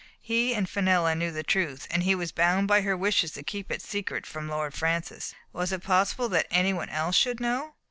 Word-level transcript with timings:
He 0.19 0.55
and 0.55 0.67
Fenella 0.67 1.13
knew 1.13 1.29
the 1.31 1.43
truth, 1.43 1.85
and 1.91 2.01
he 2.01 2.15
was 2.15 2.31
bound 2.31 2.67
by 2.67 2.81
her 2.81 2.97
wishes 2.97 3.33
to 3.33 3.43
keep 3.43 3.69
it 3.71 3.83
secret 3.83 4.25
from 4.25 4.49
Lord 4.49 4.73
Francis; 4.73 5.35
was 5.53 5.71
it 5.71 5.83
possible 5.83 6.27
that 6.29 6.47
anyone 6.49 6.89
else 6.89 7.15
should 7.15 7.39
know? 7.39 7.75